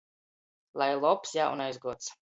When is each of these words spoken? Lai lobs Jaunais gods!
Lai 0.83 0.89
lobs 0.95 1.37
Jaunais 1.37 1.77
gods! 1.85 2.13